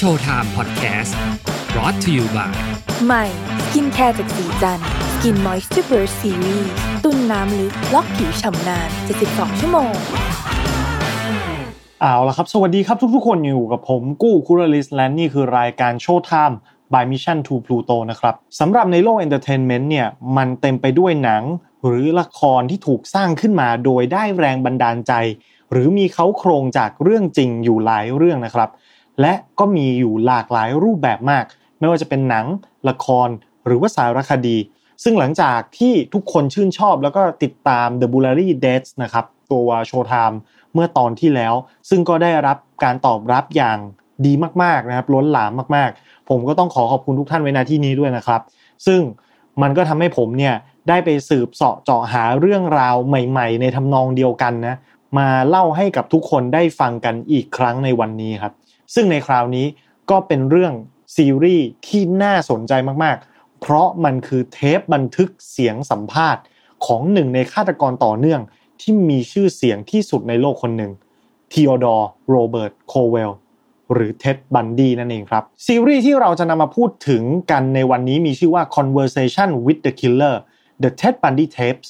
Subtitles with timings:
[0.00, 1.16] Showtime Podcast
[1.72, 2.52] brought to you by
[3.06, 3.24] ใหม่
[3.64, 4.80] skincare จากศรีจัน
[5.12, 6.70] ทร์ Skin Moisture Burst Series
[7.04, 8.88] ตุนน้ำลึกล็อกผิวฉ่ำนาน
[9.24, 9.92] 72 ชั่วโมง
[12.00, 16.58] เอาละครับ สวัสดีครับทุกๆคนอยู่กับผมกู้คุรลิสและนี่คือรายการโชว์ไทม์
[16.92, 21.42] by Mission to Pluto นะครับสำหรับในโลก entertainment เนี่ย มันเต็มไปด้วยหนัง
[21.86, 25.12] หรือละครที่ถูกสร้างขึ้นมาโดยได้แรงบันดาลใจ
[25.72, 28.70] หรือมีเขาโครงจากเรื่องจริงอยู่หลายเรื่องนะครับ
[29.20, 31.44] และก็มีอยู่หลากหลายรูปแบบมาก
[31.78, 32.46] ไม่ว่าจะเป็นหนัง
[32.88, 33.28] ละคร
[33.66, 34.56] หรือว่าสารคดี
[35.04, 40.38] ซึ่งหลังจากที่ทุกคนชื่นชอบแล้วก็ติดตาม The b u l l a r y Dates นะครับ ตัวโชว์ไทม์
[40.74, 41.54] เมื่อตอนที่แล้ว
[41.88, 43.78] ซึ่งก็ได้รับการตอบรับอย่าง
[44.26, 44.32] ดี
[44.62, 48.40] มากๆนะครับ ล้นหลามมากๆ ผมก็ต้องขอขอบคุณทุกท่านไว้ณที่นี้ด้วยนะครับ
[48.86, 49.00] ซึ่ง
[49.62, 50.54] มันก็ทำให้ผมเนี่ย
[50.88, 54.76] ได้ไปสืบเสาะเจาะหาเรื่องราวใหม่ ๆ ในทำนองเดียวกันนะ
[55.18, 58.52] มาเล่าให้กับทุกคนได้ฟังกันอีกครั้งในวันนี้ครับ
[58.94, 59.66] ซึ่งในคราวนี้
[60.10, 60.72] ก็เป็นเรื่อง
[61.16, 62.72] ซีรีส์ที่น่าสนใจ
[63.04, 66.42] มากๆ เพราะมันคือเทปบันทึกเสียงสัมภาษณ์
[66.86, 68.40] ของหนึ่งในฆาตกรต่อเนื่อง
[68.80, 70.92] ที่มีชื่อเสียงที่สุดในโลกคนหนึ่ง
[71.52, 73.32] ทีโอดอร์โรเบิร์ตโคเวล
[73.92, 80.36] หรือเท็ดบันดีนั่นเองครับ ซีรีส์ที่เราจะนำมาพูดถึงกันในวันนี้มีชื่อว่า Conversation with the Killer
[80.82, 81.88] The Ted Bundy Tapes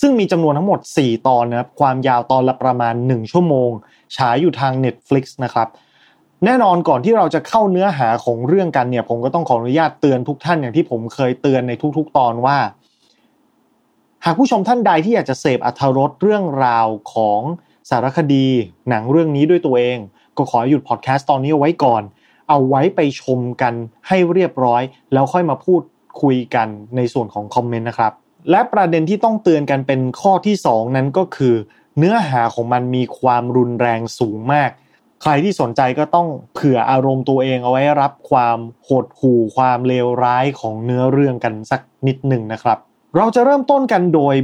[0.00, 3.70] ซึ่งมีจำนวนทั้งหมด 4 ตอนนะครับ ความยาวตอนละประมาณ 1 ชั่วโมง
[4.16, 5.68] ฉายอยู่ทาง Netflix นะครับ
[6.44, 12.58] แน่นอนก่อนที่เราจะเข้าเนื้อหาของเรื่องกันเนี่ย ผมก็ต้องขออนุญาตเตือนทุกท่านอย่างที่ผมเคยเตือนในทุก ๆ ตอนว่า
[14.24, 17.40] หากผู้ชมท่านใดที่อยากจะเสพอัธรสเรื่องราวของ
[17.90, 18.46] สารคดี
[18.88, 19.98] หนังเรื่องนี้ด้วยตัวเอง
[20.36, 22.02] ก็ขอหยุดพอดแคสต์ตอนนี้เอาไว้ก่อน
[22.48, 23.74] เอาไว้ไปชมกัน
[24.08, 25.82] ให้เรียบร้อย แล้วค่อยมาพูด
[26.22, 28.12] คุยกันในส่วนของคอมเมนต์นะครับ
[28.50, 31.54] และประเด็นที่ต้องเตือนกันเป็นข้อที่ 2 นั้นก็คือ
[31.98, 34.70] เนื้อหาของมันมีความรุนแรงสูงมาก
[35.22, 42.78] ใครที่สนใจก็ต้องเผื่ออารมณ์ตัวเองเอาไว้รับความโหดหู่ความเลวร้ายของเนื้อเรื่องกันสักนิดหนึ่งนะครับ
[43.16, 44.34] เราจะเริ่มต้นกันโดย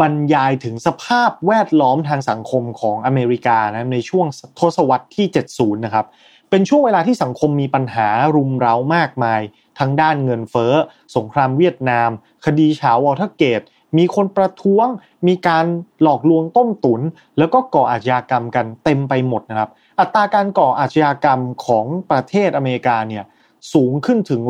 [0.00, 4.26] บรรยายถึงสภาพแวดล้อมทางสังคมของอเมริกานะในช่วง
[4.58, 6.06] ทศวรรษที่ 70 นะครับ
[6.50, 9.40] เป็นช่วงเวลาที่สังคมมีปัญหารุมเร้ามากมาย
[9.78, 10.72] ทั้งด้านเงินเฟ้อ
[11.16, 12.10] สงครามเวียดนาม
[12.44, 13.62] คดีฉาววอเตอร์เกต
[13.98, 14.86] มีคนประท้วง
[15.26, 15.64] มีการ
[16.02, 17.00] หลอกลวงต้มตุ๋น
[17.38, 19.70] แล้วก็ก่ออาชญากรรมกันเต็มไปหมดนะครับ
[20.00, 23.24] อัตราการก่ออาชญากรรมของประเทศอเมริกาเนี่ย
[23.72, 24.40] สูงขึ้นถึง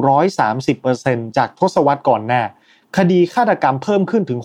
[0.64, 2.42] 130%จากทศวรรษก่อนหน้า
[2.96, 4.40] คดีฆาตกรรมเพิ่มขึ้นถึง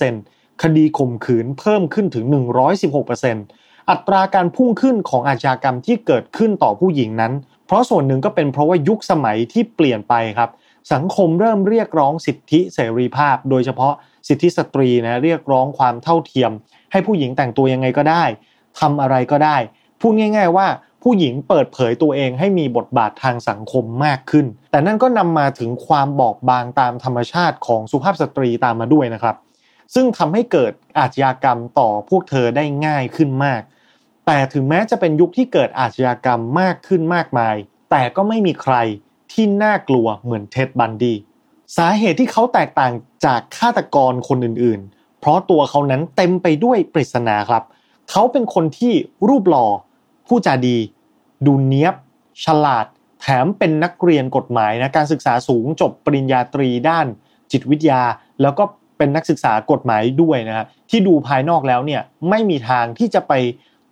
[0.00, 2.24] 62%คดีข่มขืนเพิ่มขึ้นถึง
[3.06, 7.32] 116%อัตราการพุ่งขึ้นของอาชญากรรมที่เกิดขึ้นต่อผู้หญิงนั้น
[7.66, 10.50] เพราะส่วนหนึ่งก็เป็นเพราะว่ายุคสมัยที่เปลี่ยนไปครับ
[10.92, 13.94] สังคมเริ่มเรียกร้องสิทธิเสรีภาพ โดยเฉพาะ
[14.28, 16.50] สิทธิสตรีนะเรียกร้องความเท่าเทียม
[16.92, 18.24] ให้ผู้หญิงแต่งตัวยังไงก็ได้
[18.80, 19.56] ทำอะไรก็ได้
[20.00, 20.66] พูดง่าย ๆ ว่า
[21.02, 29.36] ผู้หญิงเปิดเผยตัวเองให้มีบทบาททางสังคมมากขึ้น แต่นั่นก็นำมาถึงความบอบบางตามธรรมชาติของสุภาพสตรีตามมาด้วยนะครับ
[29.94, 33.62] ซึ่งทำให้เกิดอาชญากรรมต่อพวกเธอได้ง่ายขึ้นมาก
[34.26, 37.56] แต่ถึงแม้จะเป็นยุคที่เกิดอาชญากรรมมากขึ้นมากมาย
[37.90, 38.74] แต่ก็ไม่มีใคร
[39.32, 41.14] ที่น่ากลัวเหมือนเท็ดบันดี
[41.76, 42.92] สาเหตุที่เขาแตกต่าง
[43.24, 47.62] จากฆาตกรคนอื่นๆ เพราะตัวเขานั้นเต็มไปด้วยปริศนาครับ
[48.10, 48.92] เขาเป็นคนที่
[49.28, 49.66] รูปหล่อ
[50.28, 50.76] ผู้จาดี
[51.46, 51.94] ดูเนี้ยบ
[52.44, 52.86] ฉลาด
[53.20, 57.06] แถมเป็นนักเรียนกฎหมายนะการศึกษาสูงจบปริญญาตรีด้าน
[57.52, 58.02] จิตวิทยา
[58.42, 58.64] แล้วก็
[58.98, 63.32] เป็นนักศึกษากฎหมายด้วยนะฮะที่ดูภายนอกแล้วเนี่ยไม่มีทางที่จะไป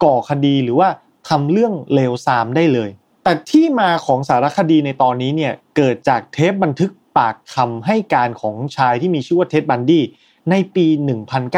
[0.05, 0.89] ก่อคดีหรือว่า
[1.29, 2.91] ทำเรื่องเลวทรามได้เลย
[3.25, 10.03] แต่ที่มาของสารคดีในตอนนี้เนี่ยเกิดจากเทปบันทึกปากคำให้การของชายที่มีชื่อว่าเท็ดบันดี้
[10.51, 10.87] ในปี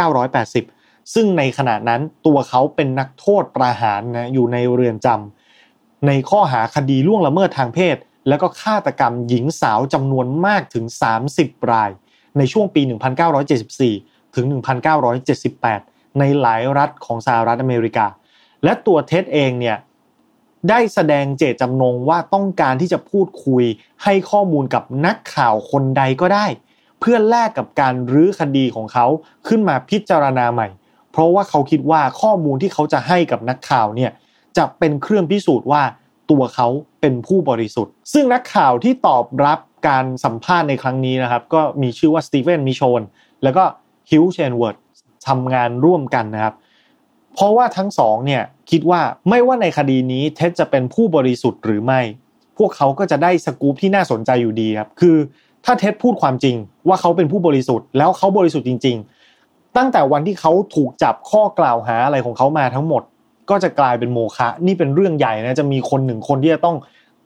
[0.05, 0.76] 1980
[1.15, 7.97] ซึ่งในขณะนั้นตัวเขาเป็นนักโทษประหารนะอยู่ในเรือนจำในข้อหาคดีล่วงละเมิดทางเพศ
[8.29, 10.85] แล้วก็ฆาตกรรมหญิงสาวจำนวนมากถึง
[11.27, 11.91] 30 ราย
[12.39, 12.83] ในช่วงปี
[13.59, 14.47] 1974 ถึง
[15.33, 18.07] 1978 ในหลายรัฐของสหรัฐอเมริกา
[18.65, 19.77] และตัวเท็ดเองเนี่ย
[20.69, 23.65] ได้แสดงเจตจำนงว่าต้องการที่จะพูดคุย
[24.03, 26.47] ให้ข้อมูลกับนักข่าวคนใดก็ได้
[27.01, 29.07] เพื่อแลกกับการรื้อคดีของเขา
[29.49, 30.69] ขึ้นมาพิจารณาใหม่
[31.17, 34.11] เพราะว่าเขาคิดว่าข้อมูลที่เขาจะให้กับนักข่าวเนี่ย
[34.57, 35.83] จะเป็นเครื่องพิสูจน์ว่า
[36.31, 36.69] ตัวเขา
[37.01, 39.59] เป็นผู้บริสุทธิ์ ซึ่งนักข่าวที่ตอบรับ
[39.89, 43.01] การสัมภาษณ์ในครั้งนี้นะครับ ก็มีชื่อว่าสตีเฟนมิโชน
[43.43, 43.65] แล้วก็
[44.11, 44.77] ฮิวจ์ เอนส์เวิร์ธ
[45.29, 46.55] ทำงานร่วมกันนะครับ
[47.35, 52.01] เพราะว่าทั้งสองเนี่ยคิดว่าไม่ว่าในคดีนี้เท็ดจะเป็นผู้บริสุทธิ์หรือไม่
[52.59, 55.17] พวกเขาก็จะได้สกู๊ปที่น่าสนใจอยู่ดีครับ คือ
[55.65, 56.57] ถ้าเท็ดพูดความจริง
[56.89, 59.07] ว่าเขาเป็นผู้บริสุทธิ์ แล้วเขาบริสุทธิ์จริง ๆ
[59.77, 63.03] ตั้งแต่วันที่เขาถูกจับข้อกล่าวหาอะไรของเขามาทั้งหมด
[63.51, 66.77] ก็จะกลายเป็นโมฆะนี่เป็นเรื่องใหญ่นะจะมีคนหนึ่งคนที่จะต้อง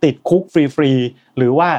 [0.05, 1.71] ติดคุกฟรีๆหรือว่า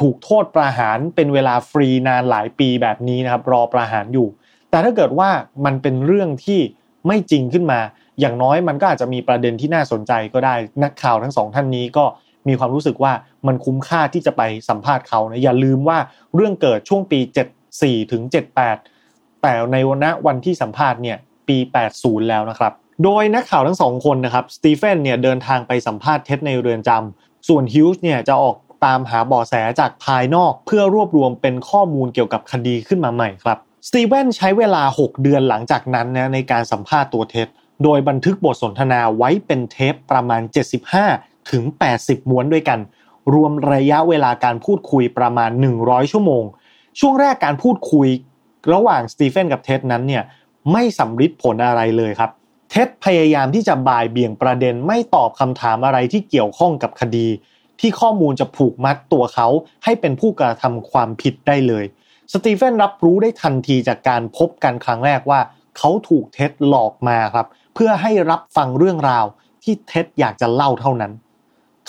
[0.00, 4.28] ถูกโทษประหารเป็นเวลาฟรีนานหลายปีแบบนี้นะครับ รอประหารอยู่
[4.70, 5.30] แต่ถ้าเกิดว่า
[5.64, 6.60] มันเป็นเรื่องที่
[7.06, 7.80] ไม่จริงขึ้นมา
[8.20, 12.04] อย่างน้อยมันก็อาจจะมีประเด็นที่น่าสนใจก็ได้นักข่าวทั้งสองท่านนี้ก็
[12.48, 13.12] มีความรู้สึกว่า
[13.46, 15.98] มันคุ้มค่าที่จะไปสัมภาษณ์เขานะอย่าลืมว่า
[16.34, 17.20] เรื่องเกิดช่วงปี
[17.66, 18.22] 74ถึง
[18.62, 18.99] 78
[19.42, 21.16] แต่ในวันวันที่สัมภาษณ์เนี่ย
[21.48, 21.56] ปี
[21.92, 22.72] 80 แล้วนะครับ
[23.04, 33.58] โดยนักข่าวทั้งสองคนนะครับสตีเฟนเนี่ยเดินทางไปสัมภาษณ์เท็จในเรือนจำส่วนฮิวส์เนี่ยจะออกตามหาเบาะแสจากภายนอกเพื่อรวบรวมเป็นข้อมูลเกี่ยวกับคดีขึ้นมาใหม่ครับ
[33.88, 37.48] สตีเวนใช้เวลา 6 เดือนหลังจากนั้นนะในการสัมภาษณ์ตัวเท็จ
[37.84, 40.42] โดยบันทึกบทสนทนาไว้เป็นเทปประมาณ
[40.96, 41.62] 75 ถึง
[41.96, 42.78] 80 ม้วนด้วยกัน
[43.34, 45.50] รวมระยะเวลาการพูดคุยประมาณ
[45.80, 46.44] 100 ชั่วโมง
[47.00, 48.08] ช่วงแรกการพูดคุย
[48.72, 50.22] ระหว่างสตีเฟนกับเท็ดนั้นเนี่ย
[50.72, 52.30] ไม่สำฤทธิ์ผลอะไรเลยครับ
[52.70, 57.26] เท็ดพยายามที่จะบ่ายเบี่ยงประเด็นไม่ตอบคำถามอะไรที่เกี่ยวข้องกับคดี
[57.80, 59.48] ที่ข้อมูลจะผูกมัดตัวเขา
[59.84, 61.84] ให้เป็นผู้กระทำความผิดได้เลย
[62.32, 65.40] สตีเฟนรับรู้ได้ทันทีจากการพบกันครั้งแรกว่า
[65.78, 69.24] เขาถูกเท็ดหลอกมาครับ เพื่อให้รับฟังเรื่องราว
[69.62, 71.12] ที่เท็ดอยากจะเล่าเท่านั้น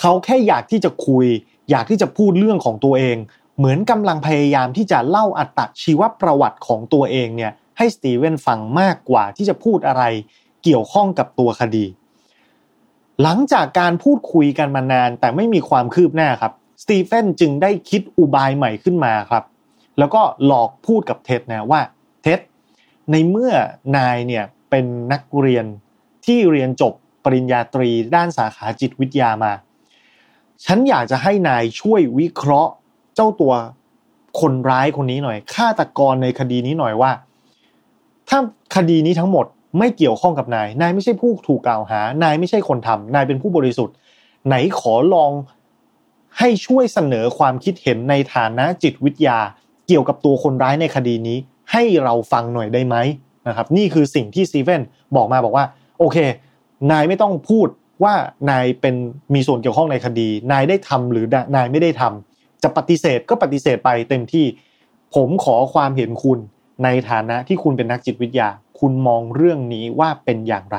[0.00, 1.26] เขาแค่อยากที่จะคุย
[1.70, 3.16] อยากที่จะพูดเรื่องของตัวเอง
[3.62, 10.04] เหมือนกำลังพยายามที่จะเล่าอัตชีวประวัติของตัวเองเนี่ยให้สตีเวนฟังมากกว่าที่จะพูดอะไร
[10.64, 11.84] เกี่ยวข้องกับตัวคดี
[13.22, 19.44] หลังจากการพูดคุยกันมานานแต่ไม่มีความคืบหน้าครับสตีเฟนจึงได้คิดอุบายใหม่ขึ้นมาครับ
[19.98, 21.80] แล้วก็หลอกพูดกับเท็ดนะว่า
[22.22, 22.40] เท็ด
[23.10, 23.52] ในเมื่อ
[23.96, 25.66] นายเนี่ยเป็นนักเรียน
[26.26, 26.92] ที่เรียนจบ
[27.24, 29.52] ปริญญาตรีด้านสาขาจิตวิทยามา
[30.64, 32.72] ฉันอยากจะให้นายช่วยวิเคราะห์
[33.14, 33.52] เจ้าตัว
[34.40, 37.10] คนร้ายคนนี้หน่อยฆาตกรในคดีนี้หน่อยว่า
[38.28, 38.38] ถ้า
[38.76, 39.46] คดีนี้ทั้งหมด
[39.78, 43.94] ไม่เกี่ยวข้องกับนาย นายไม่ใช่ผู้ถูกกล่าวหา นายไม่ใช่คนทำนายเป็นผู้บริสุทธิ์
[44.46, 45.32] ไหนขอลอง
[46.38, 49.38] ให้ช่วยเสนอความคิดเห็นในฐานะจิตวิทยา
[49.86, 51.38] เกี่ยวกับตัวคนร้ายในคดีนี้
[51.72, 52.96] ให้เราฟังหน่อยได้ไหม
[53.48, 54.82] นะครับ นี่คือสิ่งที่ซีเว่น
[55.16, 55.64] บอกมาบอกว่า
[55.98, 56.18] โอเค
[56.90, 57.68] นายไม่ต้องพูด
[58.04, 58.14] ว่า
[58.50, 58.94] นายเป็น
[59.34, 61.24] มีส่วนเกี่ยวข้องในคดี นายได้ทำหรือ
[61.56, 62.31] นายไม่ได้ทำ
[62.62, 64.46] จะปฏิเสธก็ปฏิเสธไปเต็มที่
[65.14, 66.38] ผมขอความเห็นคุณ
[66.84, 68.48] ในฐานะที่คุณเป็นนักจิตวิทยา
[68.80, 70.78] คุณมองเรื่องนี้ว่าเป็นอย่างไร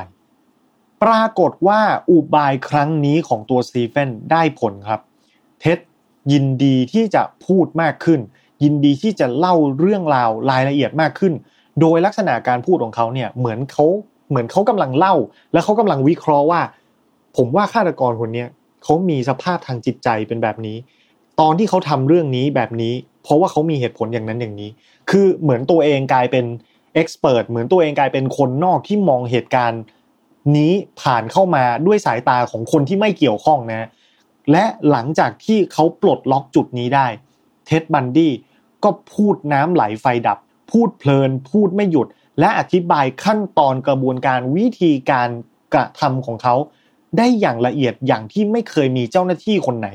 [1.02, 5.00] ปรากฏว่าอุบายครั้งนี้ของตัวสตีเฟนได้ผลครับ
[5.60, 5.78] เท็ด
[6.32, 8.20] ยินดีที่จะพูดมากขึ้น
[8.62, 11.32] ยินดีที่จะเล่าเรื่องราวรายละเอียดมากขึ้น
[11.80, 13.86] โดยลักษณะการพูดของเขาเนี่ยเหมือนเขา
[14.28, 15.14] เหมือนเขากำลังเล่า
[15.52, 16.60] แล้วเขากำลังวิเคราะห์ว่า
[17.36, 18.44] ผมว่าฆาตกรคนนี้
[18.82, 20.76] เขามีสภาพทางจิตใจเป็นแบบนี้
[21.40, 24.70] ตอนที่เขาทำเรื่องนี้แบบนี้ เพราะว่าเขามีเหตุผลอย่างนั้นอย่างนี้
[25.10, 26.44] คือเหมือนตัวเองกลายเป็น
[26.94, 29.82] เอ็กซ์เพรสเหมือนตัวเองกลายเป็นคนนอกที่มองเหตุการณ์
[30.56, 33.88] นี้ผ่านเข้ามาด้วยสายตาของคนที่ไม่เกี่ยวข้องนะ
[34.52, 37.06] และหลังจากที่เขาปลดล็อกจุดนี้ได้
[37.66, 38.32] เท็ดบันดี้
[38.84, 40.38] ก็พูดน้ำไหลไฟดับ
[40.70, 42.06] พูดเพลิน พูดไม่หยุด
[42.40, 45.28] และอธิบายขั้นตอนกระบวนการวิธีการ
[45.74, 46.54] กระทำของเขา
[47.18, 49.88] ได้อย่างละเอียดอย่างที่ไม่เคยมีเจ้าหน้าที่คนไหน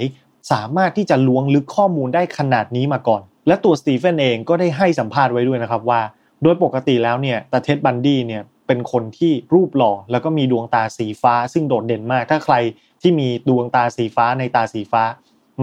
[0.51, 6.01] สามารถที่จะล้วงลึกข้อมูลได้ขนาดนี้มาก่อน และตัวสตีเฟนเองก็ได้ให้สัมภาษณ์ไว้ด้วยนะครับว่า
[6.43, 12.55] โดยปกติแล้วเนี่ยตาเท็ดบันดี้เนี่ยเป็นคนที่รูปหล่อ แล้วก็มีดวงตาสีฟ้า ซึ่งโดดเด่นมาก ถ้าใคร
[13.01, 15.03] ที่มีดวงตาสีฟ้าในตาสีฟ้า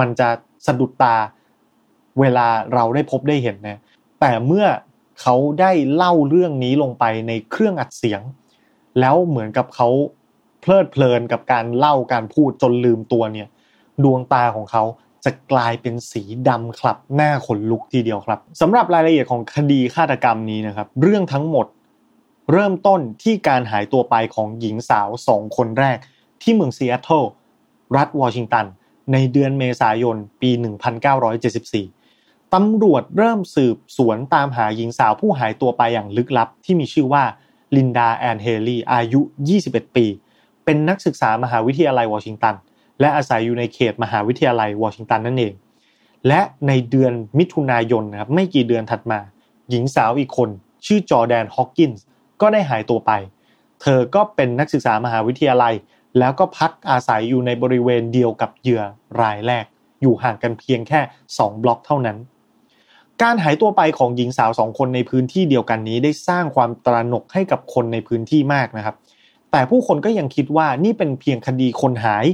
[0.00, 0.28] มันจะ
[0.66, 1.16] สะดุดตา
[2.20, 3.80] เวลาเราได้พบได้เห็นนะ
[4.20, 4.66] แต่เมื่อ
[5.20, 8.20] เขาได้เล่าเรื่องนี้ลงไปในเครื่องอัดเสียง
[9.00, 9.88] แล้วเหมือนกับเขา
[10.60, 13.48] เพลิดเพลินกับการเล่าการพูดจนลืมตัวเนี่ย
[14.04, 14.82] ดวงตาของเขา
[15.24, 21.66] จะกลายเป็นสีดำขลับหน้าขนลุกทีเดียวครับสำหรับรายละเอียดของคดีฆาตกรรมนี้นะครับ เรื่องทั้งหมด
[22.52, 25.98] เริ่มต้นที่การหายตัวไปของหญิงสาวสองคนแรก
[26.42, 27.24] ที่เมืองซีแอตเทิล
[27.96, 28.66] รัฐวอชิงตัน
[29.12, 30.50] ในเดือนเมษายน ปี
[31.72, 37.24] 1974 ตำรวจเริ่มสืบสวนตามหาหญิงสาวผู้หายตัวไปอย่างลึกลับ ที่มีชื่อว่า
[37.76, 39.20] ลินดาแอนเฮลีอายุ
[39.58, 40.06] 21 ปี
[40.64, 42.54] เป็นนักศึกษามหาวิทยาลัยวอชิงตัน
[43.00, 45.54] และอาศัยอยู่ในเขตมหาวิทยาลัยวอชิงตันนั่นเอง
[46.28, 49.18] และในเดือนมิถุนายนนะครับไม่กี่เดือนถัดมา
[49.70, 50.48] หญิงสาวอีกคน
[50.86, 52.04] ชื่อจอแดนฮอกกินส์
[52.40, 53.12] ก็ได้หายตัวไป
[53.82, 55.74] เธอก็เป็นนักศึกษามหาวิทยาลัย
[56.18, 58.82] แล้วก็พักอาศัยอยู่ในบริเวณเดียวกับเหยื่อ
[59.20, 59.64] รายแรก
[60.02, 61.00] อยู่ห่างกันเพียงแค่
[61.32, 62.16] 2 บล็อกเท่านั้น
[63.22, 68.96] การหายตัวไปของหญิงสาวสองคนในพื้นที่เดียวกันนี้ได้สร้างความตระหนกให้กับคนในพื้นที่มากนะครับ
[69.50, 72.26] แต่ผู้คนก็ยังคิดว่านี่เป็นเพียงคดีคนหาย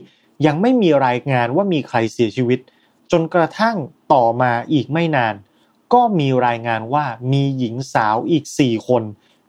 [0.47, 2.59] ยังไม่มีรายงานว่ามีใครเสียชีวิต
[3.13, 3.77] จนกระทั่ง
[4.13, 5.35] ต่อมาอีกไม่นาน
[5.95, 9.03] ก็มีรายงานว่ามีหญิงสาวอีก 4 คน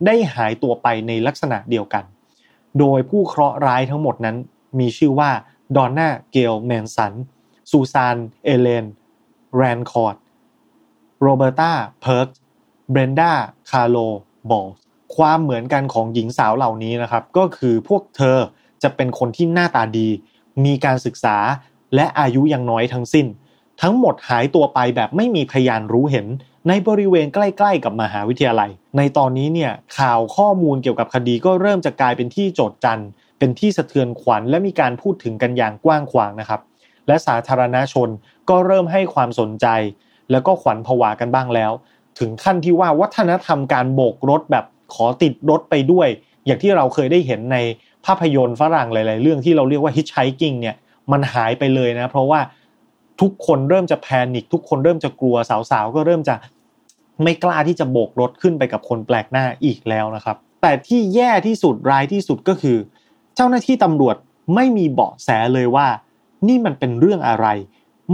[0.06, 2.04] ได้หายตัวไปในลักษณะเดียวกัน
[2.80, 4.38] โดยผู้เคราะห์ร้ายทั้งหมดนั้น
[4.80, 5.32] มีชื่อว่า
[5.76, 7.14] ดอนน่าเกลแมนสัน
[7.72, 8.86] ซูซานเอเลน
[9.56, 10.16] แรนคอร์ด
[11.22, 12.28] โรเบอร์ตา พาร์กส์
[12.92, 13.98] เบรนดา แครอล
[14.50, 14.68] บอล
[15.16, 18.38] ความเหมือนกันของหญิงสาวเหล่านี้นะครับ ก็คือพวกเธอ
[18.84, 20.10] จะเป็นคนที่หน้าตาดี
[20.66, 21.38] มีการศึกษา
[21.96, 23.28] และอายุยังน้อยทั้งสิ้น
[23.82, 26.28] ทั้งหมดหายตัวไปแบบไม่มีพยานรู้เห็น
[26.68, 33.02] ในบริเวณใกล้ ๆ กับมหาวิทยาลัย ในตอนนี้เนี่ยข่าวข้อมูลเกี่ยวกับคดีก็เริ่มจะกลายเป็นที่โจดจัน
[33.40, 36.62] เป็นที่สะเทือนขวัญและมีการพูดถึงกันอย่างกว้างขวางนะครับ
[37.08, 38.10] และสาธารณชน
[38.50, 39.68] ก็เริ่มให้ความสนใจ
[40.32, 41.72] แล้วก็ขวัญผวากันบ้างแล้ว
[42.20, 46.08] ถึงขั้นที่ว่าวัฒนธรรมการโบกรถแบบขอติดรถไปด้วย
[46.46, 47.58] อย่างที่เราเคยได้เห็นใน
[48.06, 50.76] ภาพยนตร์ฝรั่งหลาย ๆ เรื่องที่เราเรียกว่าฮิชไชกิ้งเนี่ย
[51.12, 52.40] มันหายไปเลยนะ เพราะว่า
[53.22, 56.36] ทุกคนเริ่มจะแพนิคทุกคนเริ่มจะกลัวสาวๆก็เริ่มจะ
[57.24, 62.78] ไม่กล้าที่จะโบกรถขึ้นไปกับคนแปลกหน้าอีกแล้วนะครับ แต่ที่แย่ที่สุดร้ายที่สุดก็คือ
[63.36, 64.16] เจ้าหน้าที่ตำรวจ
[64.56, 65.88] ไม่มีเบาะแสเลยว่า
[66.48, 67.48] นี่มันเป็นเรื่องอะไร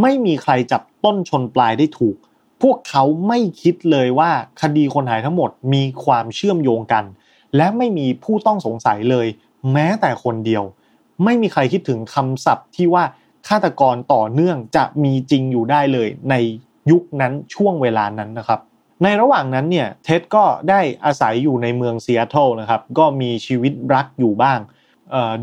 [0.01, 2.15] ไม่มีใครจับต้นชนปลายได้ถูก
[2.62, 4.31] พวกเขาไม่คิดเลยว่า
[4.62, 7.03] คดีคนหายทั้งหมดมีความเชื่อมโยงกัน
[7.55, 9.27] และไม่มีผู้ต้องสงสัยเลย
[9.73, 10.63] แม้แต่คนเดียว
[11.23, 13.03] ไม่มีใครคิดถึงคำศัพท์ที่ว่า
[13.47, 16.35] ฆาตกรต่อเนื่องจะมีจริงอยู่ได้เลย ใน
[16.91, 18.59] ยุคนั้นช่วงเวลานั้นนะครับ
[19.03, 24.59] ในระหว่างนั้นเนี่ยเท็ดก็ได้อาศัยอยู่ในเมืองซีแอตเทิลนะครับก็มีชีวิตรักอยู่บ้าง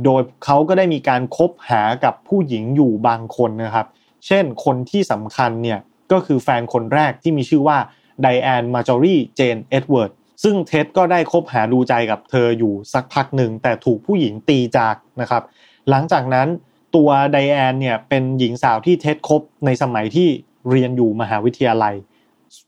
[0.05, 3.87] โดยเขาก็ได้มีการคบหากับผู้หญิงอยู่บางคนนะครับ
[4.27, 5.79] เช่นคนที่สำคัญเนี่ย
[6.13, 7.79] ก็คือแฟนคนแรกที่มีชื่อว่า
[8.23, 10.13] ไดแอนมาจอรี่เจนเอ็ดเวิร์ด
[10.43, 15.43] ซึ่งเท็ดก็ได้คบหาดูใจกับเธออยู่สักพักหนึ่ง แต่ถูกผู้หญิงตีจากนะครับ
[15.91, 16.49] หลังจากนั้น
[16.97, 20.29] ตัวไดแอนเนี่ยเป็นหญิงสาวที่เท็ดคบในสมัยที่
[20.71, 21.95] เรียนอยู่มหาวิทยาลัย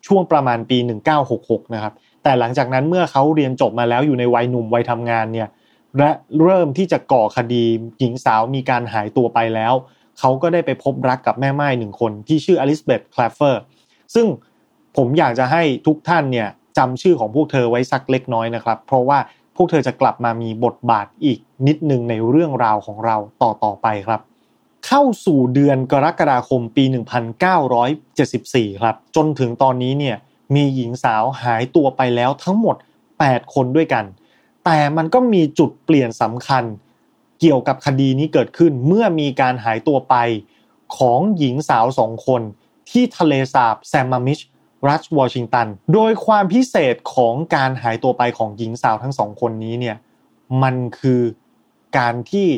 [0.06, 0.78] ช่วงประมาณปี
[1.26, 5.48] 1966 นะครับ แต่หลังจากนั้นเมื่อเขาเรียนจบมาแล้วอยู่ในวัยหนุ่มวัยทำงานเนี่ย
[5.98, 6.10] และ
[6.42, 7.64] เริ่มที่จะก่อคดี
[7.98, 9.74] หญิงสาวมีการหายตัวไปแล้ว
[10.18, 13.62] เขาก็ได้ไปพบรักกับแม่ม่ายหนึ่งคนที่ชื่ออลิซาเบธคลาฟเฟอร์
[14.14, 14.26] ซึ่ง
[14.96, 16.48] ผมอยากจะให้ทุกท่านเนี่ย
[16.78, 19.18] จำชื่อของพวกเธอไว้สักเล็กน้อยนะครับ เพราะว่า
[19.56, 24.20] พวกเธอจะกลับมามีบทบาทอีกนิดนึงในเรื่องราวของเราต่อต่อไปครับ
[24.86, 26.84] เข้าสู่เดือนกรกฎาคมปี
[28.02, 30.16] 1974 ครับ จนถึงตอนนี้เนี่ย
[30.54, 32.76] มีหญิงสาวหายตัวไปแล้วทั้งหมด
[33.14, 34.04] 8 คนด้วยกัน
[34.64, 36.64] แต่มันก็มีจุดเปลี่ยนสำคัญ
[37.40, 40.14] เกี่ยวกับคดีนี้เกิดขึ้นเมื่อมีการหายตัวไป
[40.96, 42.42] ของหญิงสาวสองคน
[42.90, 44.38] ที่ทะเลสาบแซมมามิช
[44.88, 49.96] รัฐวอชิงตัน โดยความพิเศษของการหายตัวไปของหญิงสาวทั้งสองคนนี้เนี่ย
[50.62, 51.22] มันคือ
[51.98, 52.48] การที่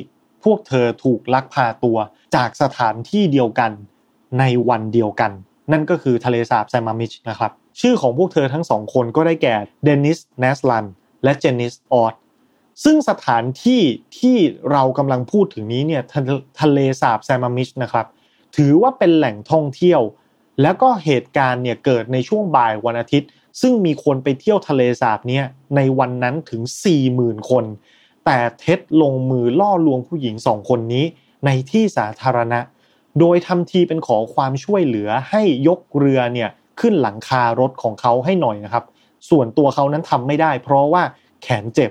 [0.44, 1.98] พวกเธอถูกลักพาตัว
[2.34, 3.70] จากสถานที่เดียวกัน
[4.38, 5.32] ในวันเดียวกัน
[5.72, 10.86] นั่นก็คือทะเลสาบแซมามิชนะครับชื่อของพวกเธอทั้งสองคนก็ได้แก่เดนิสเนสลัน
[11.24, 12.14] และเจนิสออตต์
[12.84, 13.82] ซึ่งสถานที่
[14.18, 14.36] ที่
[14.70, 16.02] เรากำลังพูดถึงนี้เนี่ย
[16.60, 18.06] ทะเลสาบแซมามิชนะครับ
[18.56, 20.00] ถือว่าเป็นแหล่งท่องเที่ยว
[20.62, 23.28] แล้วก็เหตุการณ์เนี่ยเกิดในช่วงบ่ายวันอาทิตย์
[23.60, 25.44] ซึ่งมีคนไปเที่ยวทะเลสาบเนี่ย
[25.76, 26.62] ในวันนั้นถึง
[27.06, 27.64] 40,000 คน
[28.24, 31.04] แต่เท็ดลงมือล่อลวงผู้หญิงสองคนนี้
[31.46, 32.60] ในที่สาธารณะ
[33.20, 36.48] โดยทำทีเป็นขอความช่วยเหลือให้ยกเรือเนี่ย
[36.80, 38.84] ขึ้นหลังคารถของเขาให้หน่อยนะครับ
[39.30, 41.02] ส่วนตัวเขานั้นทำไม่ได้ เพราะว่า
[41.42, 41.90] แขนเจ็บ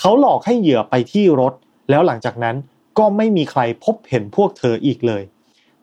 [0.00, 1.52] เขาหลอกให้เหยื่อไปที่รถ
[1.90, 2.56] แล้วหลังจากนั้น
[2.98, 5.22] ก็ไม่มีใครพบเห็นพวกเธออีกเลย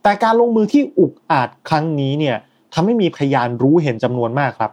[0.06, 2.38] แต่การลงมือที่อุกอาจครั้งนี้เนี่ย
[2.74, 4.72] ทำให้มีพยานรู้เห็นจำนวนมากครับ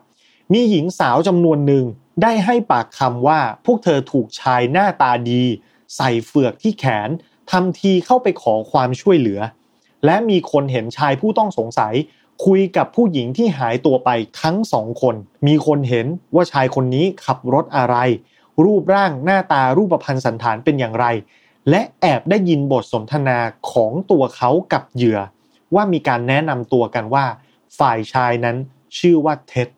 [0.53, 1.85] มีหญิงสาวจำนวนหนึ่ง
[2.23, 5.43] ได้ให้ปากคำว่าพวกเธอถูกชายหน้าตาดี
[5.97, 7.09] ใส่เฟือกที่แขน
[7.51, 9.41] ทำทีเข้าไปขอความช่วยเหลือ
[10.05, 11.95] และมีคนเห็นชายผู้ต้องสงสัย
[12.45, 14.11] คุยกับผู้หญิงที่หายตัวไป
[14.41, 15.15] ทั้งสองคน
[15.47, 17.97] มีคนเห็นว่าชายคนนี้ขับรถอะไร
[18.65, 21.07] รูปร่างหน้าตารูปพรรณสันฐานเป็นอย่างไร
[21.71, 23.39] และแอบได้ยินบทสนทนา
[23.73, 25.19] ของตัวเขากับเหยื่อ
[25.75, 27.25] ว่ามีการแนะนำตัวกันว่า
[27.79, 28.57] ฝ่ายชายนั้น
[28.99, 29.69] ชื่อว่าเท็ด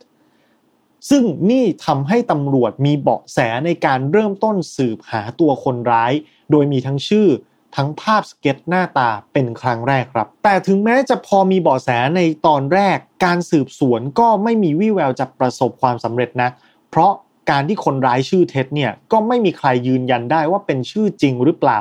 [1.10, 6.12] ซึ่งนี่ทำให้ตำรวจมีเบาะแสในการเริ่มต้นสืบหาตัวคนร้าย
[6.50, 7.28] โดยมีทั้งชื่อ
[7.76, 16.50] ทั้งภาพสเก็ตหน้าตาเป็นครั้งแรกครับ แต่ถึงแม้จะพอมีเบาะแสในตอนแรก การสืบสวนก็ไม่มีวี่แววจะประสบความสำเร็จนะ
[16.90, 17.12] เพราะ
[17.50, 21.80] การที่คนร้ายชื่อเท็ดเนี่ยก็ไม่มีใครยืนยันได้ว่าเป็นชื่อจริงหรือเปล่า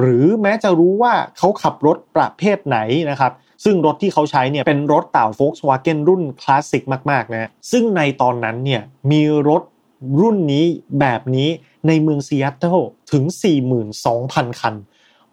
[0.00, 2.78] หรือแม้จะรู้ว่าเขาขับรถประเภทไหน
[3.10, 3.32] นะครับ
[3.64, 9.62] ซึ่งรถที่เขาใช้เนี่ยเป็นรถเต่า Volkswagen รุ่นคลาสสิกมากๆนะซึ่งในตอนนั้นเนี่ยมีรถ
[10.20, 10.64] รุ่นนี้
[11.00, 11.48] แบบนี้
[11.86, 12.80] ในเมืองซีแอตเทิล
[13.12, 13.24] ถึง
[13.92, 14.74] 42,000 คัน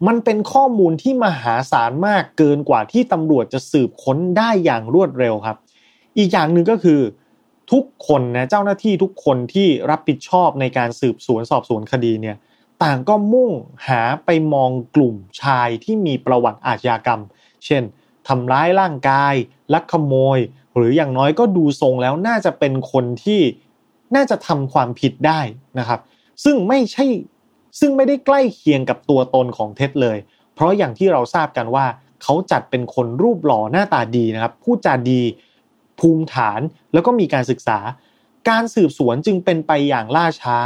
[0.06, 5.56] มันเป็นข้อมูลที่มหาศาลมากเกินกว่าที่ตำรวจจะสืบค้นได้อย่างรวดเร็วครับ
[6.18, 7.00] อีกอย่างหนึ่งก็คือ
[7.72, 12.36] ทุกคนนะเจ้าหน้าที่ทุกคนที่รับผิดชอบในการสืบสวนสอบสวนคดีเนี่ย
[12.82, 13.50] ต่างก็มุ่ง
[13.88, 17.20] หาไปมองกลุ่มชายที่มีประวัติอาชญากรรม
[17.64, 17.82] เช่น
[18.28, 19.34] ทำร้ายร่างกาย
[19.74, 20.38] ลักขโมย
[20.76, 23.40] หรืออย่างน้อยก็ดูทรงแล้วน่าจะเป็นคนที่
[24.14, 25.40] น่าจะทำความผิดได้
[25.78, 26.00] นะครับ
[26.44, 27.04] ซึ่งไม่ใช่
[27.80, 30.18] ซึ่งไม่ได้ใกล้เคียงกับตัวตนของเท็ดเลย
[30.54, 31.86] เพราะอย่างที่เราทราบกันว่า
[32.22, 35.20] เขาจัดเป็นคนรูปหล่อหน้าตาดีนะครับ พูดจาดี
[36.02, 36.60] ภูมิฐาน
[36.92, 37.78] แล้วก็มีการศึกษา
[38.48, 40.58] การสืบสวนจึงเป็นไปอย่างล่าช้า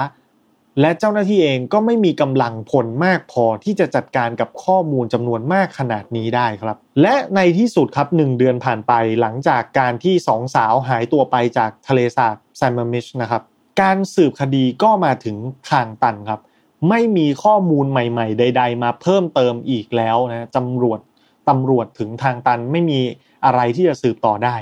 [0.80, 13.42] และเจ้าหน้าที่เองก็ไม่มีกำลังผลมากพอที่จะจัดการกับข้อมูลจำนวนมากขนาดนี้ได้ครับ และในที่สุดครับหนึ่งเดือนผ่านไปหลังจากการที่สองสาวหายตัวไปจากทะเลสาบแซมมามิชนะครับ
[13.82, 15.36] การสืบคดีก็มาถึง
[15.70, 16.40] ทางตันครับ
[16.88, 21.00] ไม่มีข้อมูลใหม่ๆ ใด ๆ มาเพิ่มเติมอีกแล้วนะตำรวจ
[21.48, 23.00] ตำรวจถึงทางตันไม่มี
[23.44, 24.56] อะไรที่จะสืบต่อได้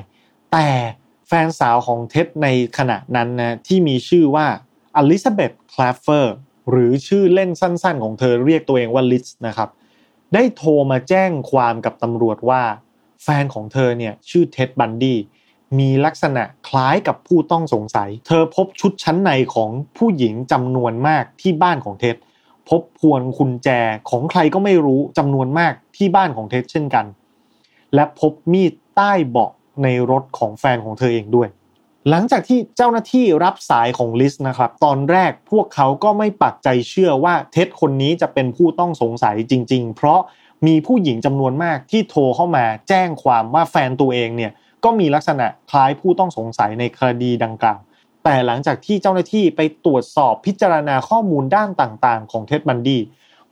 [0.56, 0.70] แต่
[1.28, 4.46] แฟนสาวของเท็ดในขณะนั้นนะที่มีชื่อว่า
[4.96, 6.34] อลิซาเบธคลาฟเฟอร์
[6.70, 9.68] หรือชื่อเล่นสั้นๆ ของเธอเรียกตัวเองว่าลิสนะครับ
[10.34, 12.62] ได้โทรมาแจ้งความกับตำรวจว่า
[13.22, 15.18] แฟนของเธอเนี่ยชื่อเท็ดบันดี้
[15.78, 22.16] มีลักษณะคล้ายกับผู้ต้องสงสัย เธอพบชุดชั้นในของผู้หญิงจำนวนมากที่บ้านของเท็ด
[22.68, 23.68] พบพวงกุญแจ
[24.10, 27.06] ของใครก็ไม่รู้จำนวนมากที่บ้านของเท็ดเช่นกัน
[27.94, 29.52] และพบมีดใต้เบาะ
[29.82, 31.48] ในรถของแฟนของเธอเองด้วย
[32.10, 40.20] หลังจากที่เจ้าหน้าที่รับสายของลิสนะครับ ตอนแรกพวกเขาก็ไม่ปักใจเชื่อว่าเท็ดคนนี้จะเป็นผู้ต้องสงสัยจริง ๆ เพราะ
[40.66, 44.52] มีผู้หญิงจำนวนมากที่โทรเข้ามาแจ้งความว่าแฟนตัวเองเนี่ย
[44.84, 47.80] ก็มีลักษณะคล้ายผู้ต้องสงสัยในคดีดังกล่าว
[48.24, 53.00] แต่หลังจากที่เจ้าหน้าที่ไปตรวจสอบพิจารณาข้อมูลด้านต่างๆ ของเท็ดบันดี้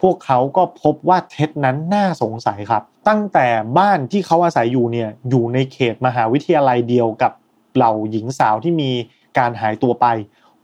[0.03, 3.47] พวกเขาก็พบว่าเท็ดนั้นน่าสงสัยครับ ตั้งแต่
[3.79, 7.33] บ้านที่เขาอาศัยอยู่เนี่ยอยู่ในเขตมหาวิทยาลัยเดียวกับ
[7.75, 8.91] เหล่าหญิงสาวที่มี
[9.39, 10.07] การหายตัวไป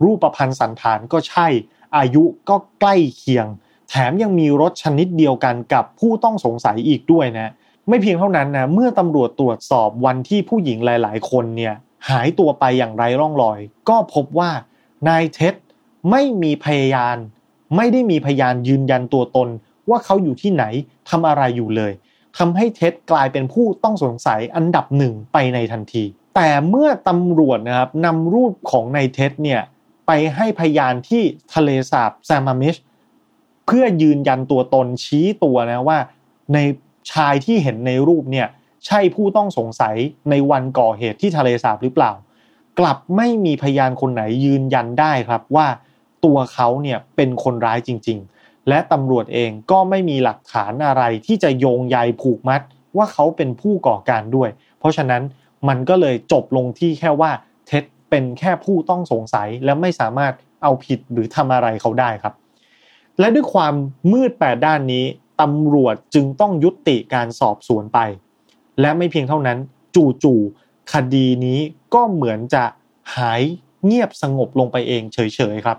[0.04, 1.46] รูปพันธ์สันฐานก็ใช่
[1.96, 3.46] อายุก็ใกล้เคียง
[3.88, 7.52] แถมยังมีรถชนิดเดียวกันกับผู้ต้องสงสัยอีกด้วยนะ
[7.88, 11.74] ไม่เพียงเท่านั้นนะเมื่อตำรวจตรวจสอบวันที่ผู้หญิงหลาย ๆ คนเนี่ย
[12.08, 13.58] หายตัวไปอย่างไร้ร่องรอย
[13.88, 14.50] ก็พบว่า
[15.08, 15.54] นายเท็ด
[16.10, 17.18] ไม่มีพยาน
[17.76, 19.48] ไม่ได้มีพยานยืนยันตัวตน
[19.90, 20.64] ว่าเขาอยู่ที่ไหน
[21.10, 21.92] ทำอะไรอยู่เลย
[22.38, 26.04] ทำให้เท็ดกลายเป็นผู้ต้องสงสัยอันดับหนึ่งไปในทันที
[26.36, 29.60] แต่เมื่อตำรวจนะครับนำรูปของนายเท็ดเนี่ย
[30.06, 31.22] ไปให้พยานที่
[31.54, 32.74] ทะเลสาบแซมมามิช
[33.66, 35.98] เพื่อยืนยันตัวตนชี้ตัวนะว่า
[36.54, 36.58] ใน
[37.12, 38.48] ชายที่เห็นในรูปเนี่ย
[38.86, 39.96] ใช่ผู้ต้องสงสัย
[40.30, 42.12] ในวันก่อเหตุที่ทะเลสาบหรือเปล่า
[42.78, 45.66] กลับไม่มีพยานคนไหนยืนยันได้ครับว่า
[46.24, 52.60] ตัวเขาเนี่ยเป็นคนร้ายจริง ๆ และตำรวจเองก็ไม่มีหลักฐานอะไรที่จะโยงใยผูกมัด
[52.96, 55.22] ว่าเขาเป็นผู้ก่อการด้วย เพราะฉะนั้น
[55.68, 57.30] มันก็เลยจบลงที่แค่ว่า
[57.66, 62.34] เท็ดเป็นแค่ผู้ต้องสงสัยและไม่สามารถเอาผิดหรือทำอะไรเขาได้ครับ
[63.18, 63.74] และด้วยความ
[64.12, 65.04] มืดแปดด้านนี้
[65.40, 67.98] ตำรวจจึงต้องยุติการสอบสวนไป
[68.80, 69.58] และไม่เพียงเท่านั้น
[70.22, 71.60] จู่ๆคดีนี้
[71.94, 72.64] ก็เหมือนจะ
[73.16, 73.42] หาย
[73.84, 75.18] เงียบสงบลงไปเองเฉ
[75.54, 75.78] ยๆครับ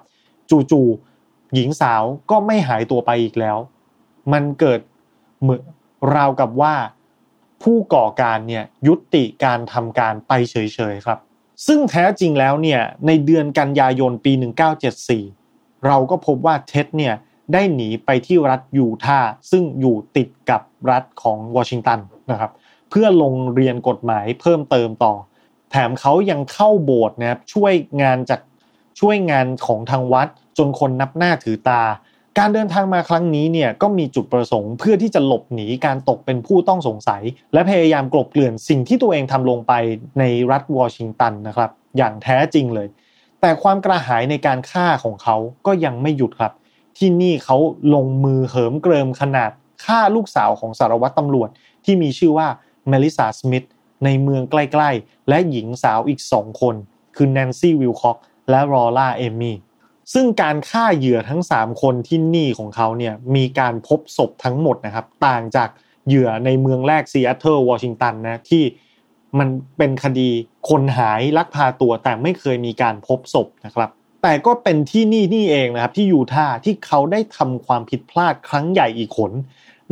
[0.72, 3.58] จู่ๆหญิงสาวก็ไม่หายตัวไปอีกแล้ว
[4.34, 4.80] มันเกิด
[5.42, 5.62] เหมือน
[6.16, 6.76] ราวกับว่า
[7.64, 10.56] ผู้ก่อการเนี่ยยุติการทำการไปเฉ
[10.94, 11.20] ยๆครับ
[11.68, 14.34] ซึ่งแท้จริงแล้วเนี่ยในเดือนกันยายนปี
[15.10, 17.14] 1974 เราก็พบว่าเท็ดเนี่ย
[17.54, 22.00] ได้หนีไปที่รัฐยูทาห์ซึ่งอยู่ติดกับรัฐของวอชิงตัน
[22.32, 22.52] นะครับ
[22.90, 25.14] เพื่อลงเรียนกฎหมายเพิ่มเติมต่อ
[25.72, 28.40] แถมเขายังเข้าโบสถ์นะครับช่วยงานจาก
[29.00, 31.84] ช่วยงานของทางวัดจนคนนับหน้าถือตา
[32.38, 37.22] การเดินทางมาครั้งนี้เนี่ยก็มีจุดประสงค์เพื่อที่จะหลบหนีการตกเป็นผู้ต้องสงสัย
[37.54, 39.74] และพยายามกลบเกลื่อนสิ่งที่ตัวเองทำลงไป
[40.20, 42.88] ในรัฐวอชิงตันนะครับ อย่างแท้จริงเลย
[43.42, 45.36] แต่ความกระหายในการฆ่าของเขา
[45.66, 46.54] ก็ยังไม่หยุดครับ
[46.98, 47.58] ที่นี่เขา
[47.96, 49.52] ลงมือเหิมเกริมขนาด
[49.86, 51.50] ฆ่าลูกสาวของสารวัตรตำรวจ
[51.86, 52.48] ที่มีชื่อว่า
[52.88, 53.66] เมลิซาสมิธ
[54.06, 56.76] ในเมืองใกล้ ๆ และหญิงสาวอีกสองคน
[57.16, 58.18] คือแนนซี่วิลคอก
[58.50, 59.58] และลอร่าเอมี่
[60.14, 65.70] ซึ่งการฆ่าเหยื่อทั้ง 3 คนที่นี่ของเขาเนี่ยมีการพบศพทั้งหมดนะครับ ต่างจาก
[66.08, 68.64] เหยื่อในเมืองแรกซีแอตเทิลวอชิงตันนะที่
[69.40, 70.30] มันเป็นคดี
[70.70, 73.90] คนหายลักพาตัวแต่ไม่เคยมีการพบศพนะครับ
[74.24, 79.32] แต่ก็เป็นที่นี่นี่เองนะครับที่ยูทาห์ที่เขาได้ทำความผิดพลาดครั้งใหญ่อีกหน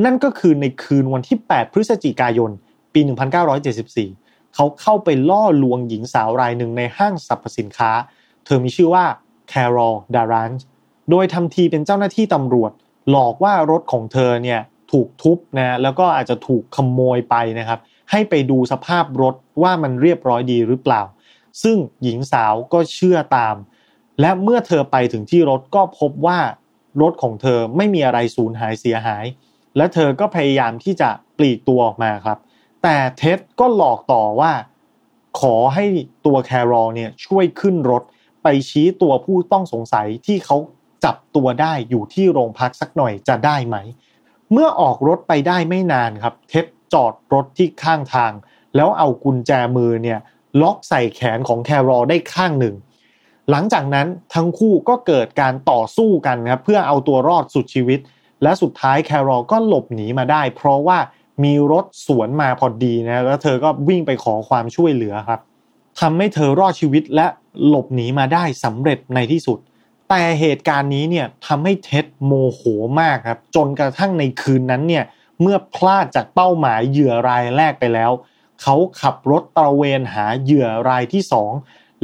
[0.03, 2.51] นั่นก็คือในคืนวันที่ 8 พฤศจิกายน
[2.93, 3.01] ปี
[3.77, 7.91] 1974 เขาเข้าไปล่อลวงหญิงสาวรายหนึ่งในห้างสรรพสินค้า
[8.47, 9.05] เธอมีชื่อว่า
[9.49, 10.51] แคโรลดารัน
[11.09, 12.71] โดยทำทีเป็นเจ้าหน้าที่ตำรวจ
[13.09, 14.59] หลอกว่ารถของเธอเนี่ย
[14.91, 17.79] ถูกทุบนะแล้วก็อาจจะถูกขโมยไปนะครับ
[18.11, 21.01] ให้ไปดูสภาพรถว่ามันเรียบร้อยดีหรือเปล่า
[21.63, 23.55] ซึ่งหญิงสาวก็เชื่อตาม
[24.21, 26.39] และเมื่อเธอไปถึงที่รถก็พบว่า
[27.01, 29.25] รรถของเธอไม่มีอะไรสูญหายเสียหาย
[29.77, 32.37] และเธอก็พยายามที่จะปลีกตัวออกมาครับ
[32.83, 34.51] แต่เท็ดก็หลอกต่อว่า
[35.39, 35.85] ขอให้
[36.25, 38.03] ตัวแครอลเนี่ยช่วยขึ้นรถ
[38.49, 40.57] ไปชี้ตัวผู้ต้องสงสัยที่เขา
[41.05, 43.77] จับตัวได้อยู่ที่โรงพักสักหน่อยจะได้ไหม
[44.51, 48.31] เมื่อออกรถไปได้ไม่นานครับ เท็ดจอดรถที่ข้างทาง
[48.75, 50.19] แล้วเอากุญแจมือเนี่ย
[50.61, 52.75] ล็อกใส่แขนของแครอได้ข้างหนึ่ง
[53.49, 57.99] หลังจากนั้นทั้งคู่ก็เกิดการต่อสู้กันครับเพื่อเอาตัวรอดสุดชีวิต
[58.43, 60.97] และสุดท้ายแครอก็หลบหนีมาได้ เพราะว่า
[61.43, 65.39] มีรถสวนมาพอดีนะแล้วเธอก็วิ่งไปขอความช่วยเหลือครับ
[65.99, 67.27] ทำให้เธอรอดชีวิตและ
[67.67, 69.59] หลบหนีมาได้สำเร็จในที่สุด
[70.09, 72.61] แต่เหตุการณ์นี้เนี่ยทำให้เท็ดโมโห
[72.99, 75.03] มากครับ จนกระทั่งในคืนนั้นเนี่ย
[75.41, 78.11] เมื่อพลาดจากเป้าหมายเหยื่อรายแรกไปแล้ว
[78.61, 81.51] เขาขับรถตระเวนหาเหยื่อรายที่สอง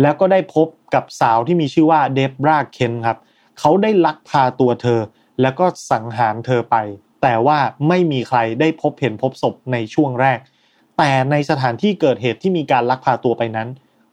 [0.01, 3.17] แล้วก็ได้พบกับสาวที่มีชื่อว่าเดบราเคนครับ
[3.59, 4.99] เขาได้ลักพาตัวเธอ
[5.41, 6.75] แล้วก็สังหารเธอไป
[7.21, 10.39] แต่ว่าไม่มีใครได้พบเห็นพบศพในช่วงแรก
[10.97, 13.67] แต่ในสถานที่เกิดเหตุที่มีการลักพาตัวไปนั้น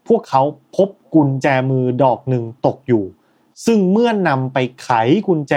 [0.09, 0.43] พวกเขา
[0.77, 3.05] พบ กุญแจมือดอกหนึ่งตกอยู่
[3.67, 4.91] ซึ่งเมื่อนำไปไข
[5.29, 5.55] กุญแจ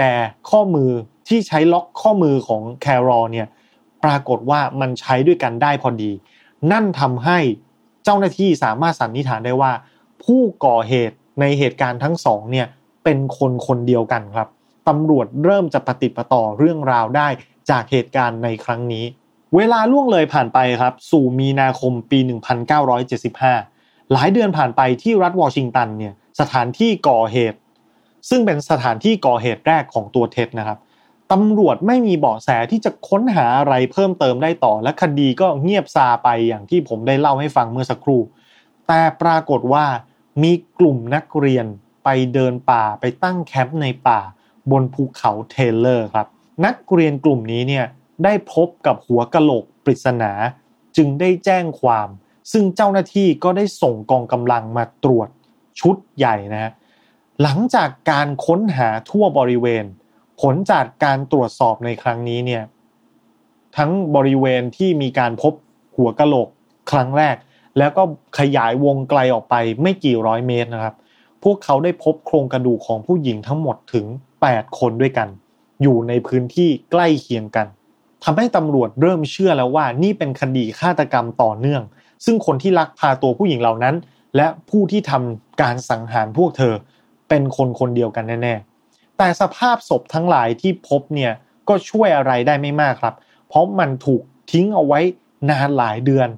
[0.50, 0.90] ข้อมือ
[1.28, 3.46] ที่ใช้ล็อกข้อมือของแครอเนี่ย
[4.04, 6.10] ปรากฏว่ามันใช้ด้วยกันได้พอดี
[6.72, 7.38] นั่นทำให้
[8.04, 9.72] เจ้าหน้าที่สามารถสันนิษฐานได้ว่า
[10.24, 12.66] ผู้ก่อเหตุในเหตุการณ์ทั้งสองเนี่ย
[13.04, 14.48] เป็นคนคนเดียวกันครับ
[14.88, 17.28] ตำรวจเริ่มจะปฏิปต่อเรื่องราวได้
[17.70, 19.04] จากเหตุการณ์ในครั้งนี้
[19.56, 22.18] เวลาล่วงเลยผ่านไปครับ สู่มีนาคมปี
[23.02, 23.73] 1975
[24.12, 27.58] หลายเดือนผ่านไปที่รัฐวอชิงตันเนี่ยสถานที่ก่อเหตุ
[28.30, 30.78] ซึ่งเป็นสถานที่ก่อเหตุแรกของตัวเท็ดนะครับ
[31.32, 38.20] ตำรวจไม่มีเบาะแสที่จะค้นหาอะไรเพิ่มเติมได้ต่อ และคดีก็เงียบซาไปอย่างที่ผมได้เล่าให้ฟังเมื่อสักครู่
[38.86, 39.84] แต่ปรากฏว่า
[40.42, 41.66] มีกลุ่มนักเรียน
[42.04, 44.20] ไปเดินป่าไปตั้งแคมป์ในป่า
[44.70, 46.26] บนภูเขาเทเลอร์ครับ
[46.64, 47.84] นักเรียนกลุ่มนี้เนี่ย
[48.24, 50.32] ได้พบกับหัวกะโหลกปริศนา
[50.96, 52.08] จึงได้แจ้งความ
[52.52, 55.28] ซึ่งเจ้าหน้าที่ก็ได้ส่งกองกำลังมาตรวจ
[55.80, 56.72] ชุดใหญ่นะฮะ
[57.42, 59.84] หลังจากการค้นหาทั่วบริเวณ
[60.40, 62.62] ผลจากการตรวจสอบในครั้งนี้เนี่ย
[63.76, 65.52] ทั้งบริเวณที่มีการพบ
[65.96, 66.48] หัวกะโหลก
[66.90, 67.36] ครั้งแรก
[67.78, 68.02] แล้วก็
[68.38, 70.94] ขยายวงไกลออกไปไม่กี่ร้อยเมตรนะครับ
[71.42, 74.06] พวกเขาได้พบโครงกระดูกของผู้หญิงทั้งหมดถึง
[74.42, 75.28] 8 คนด้วยกัน
[75.82, 77.66] อยู่ในพื้นที่ใกล้เคียงกัน
[78.24, 81.82] ทำให้ตำรวจเริ่มเชื่อแล้วว่านี่เป็นคดีฆาตกรรมต่อเนื่อง
[82.24, 83.94] ซึ่งคนที่ลักพาตัวผู้หญิงเหล่านั้น
[84.36, 86.74] และผู้ที่ทำการสังหารพวกเธอ
[87.28, 91.32] เป็นคนคนเดียวกันแน่ๆ แต่สภาพศพทั้งหลายที่พบเนี่ย
[91.68, 93.14] ก็ช่วยอะไรได้ไม่มากครับ
[93.48, 94.22] เพราะมันถูก
[94.52, 95.00] ทิ้งเอาไว้
[95.50, 96.28] นานหลายเดือน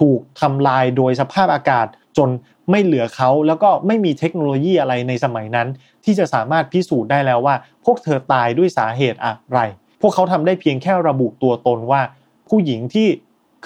[0.00, 1.86] ถูกทำลายโดยสภาพอากาศ
[2.18, 2.28] จน
[2.70, 5.68] ไม่เหลือเขาแล้วก็ไม่มีเทคโนโลยีอะไรในสมัยนั้น
[6.04, 7.54] ที่จะสามารถพิสูจน์ได้แล้วว่า
[7.84, 9.60] พวกเธอตายด้วยสาเหตุอะไร
[10.00, 12.02] พวกเขาทำได้เพียงแค่ระบุตัวตนว่า
[12.48, 13.08] ผู้หญิงที่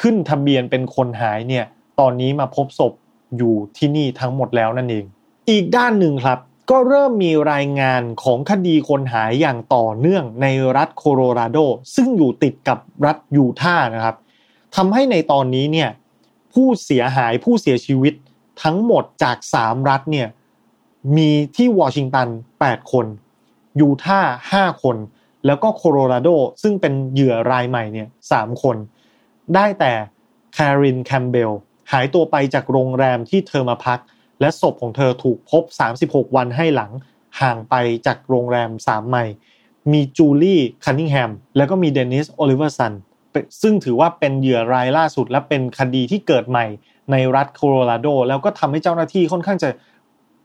[0.01, 1.65] ขึ้นทะเบียนเป็นคนหายเนี่ย
[2.01, 2.93] ตอนนี้มาพบศพ
[3.37, 5.05] อยู่ที่นี่ทั้งหมดแล้วนั่นเอง
[5.51, 6.39] อีกด้านหนึ่งครับ
[6.71, 11.59] ก็เริ่มมีรายงานของคดีคนหายอย่างต่อเนื่องในรัฐโคโลราโด
[11.97, 14.17] ซึ่งอยู่ติดกับรัฐยูทาห์นะครับ
[14.77, 15.91] ทำให้ในตอนนี้เนี่ย
[16.53, 18.15] ผู้เสียหายผู้เสียชีวิต
[18.63, 20.29] ทั้งหมดจาก 3 รัฐเนี่ย
[21.17, 22.29] มีที่วอชิงตัน
[22.61, 23.07] 8 คน
[23.81, 24.97] ยูทาห์5คน
[25.47, 26.29] แล้วก็โคโลราโด
[26.63, 28.77] ซึ่งเป็นเหยื่อรายใหม่เนี่ย3คน
[29.55, 29.93] ได้แต่
[30.55, 31.53] แครินแคมเบล
[31.93, 33.99] หายตัวไปจากโรงแรมที่เธอมาพัก
[34.41, 35.63] และศพของเธอถูกพบ
[35.99, 36.91] 36 วันให้หลัง
[37.41, 37.75] ห่างไป
[38.07, 39.35] จากโรงแรม 3 ไมล์
[39.93, 42.93] มีจูลี่คันนิงแฮมแล้วก็มีเดนิสโอลิเวอร์สัน
[43.63, 46.67] ซึ่งถือว่าเป็นเหยื่อรายล่าสุด และเป็นคดีที่เกิดใหม่
[47.11, 49.69] ในรัฐโคโลราโด แล้วก็ทำให้เจ้าหน้าที่ค่อนข้างจะ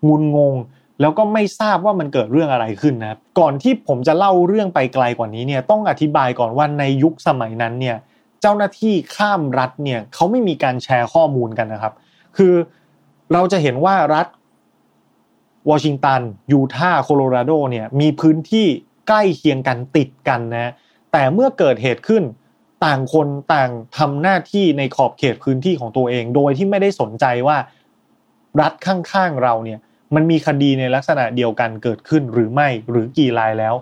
[0.07, 0.55] งุนงง
[1.01, 7.97] แล้วก็ไม่ทราบว่ามันเกิดเรื่องอะไรขึ้นนะครับก่อนที่ผมจะเล่าเรื่องไปไกลกว่านี้เนี่ยต้องอธิบายก่อนว่าในยุคสมัยนั้นเนี่ย
[8.41, 11.93] เจ้าหน้าที่ข้ามรัฐเนี่ยเขาไม่มีการแชร์ข้อมูลกันนะครับ
[12.37, 12.53] คือ
[13.33, 14.27] เราจะเห็นว่ารัฐ
[15.69, 16.21] วอชิงตัน
[16.51, 18.67] ยูทาห์โคโลราโดเนี่ยมีพื้นที่
[19.07, 20.71] ใกล้เคียงกันติดกันนะ
[21.11, 22.23] แต่เมื่อเกิดเหตุขึ้น
[22.85, 27.57] ต่างคนต่างทำหน้าที่ในขอบเขตพื้นที่ของตัวเอง โดยที่ไม่ได้สนใจว่า
[28.61, 29.79] รัฐข้างๆเราเนี่ย
[30.15, 33.73] มันมีคดีในลักษณะเดียวกันเกิดขึ้นหรือไม่หรือกี่รายแล้ว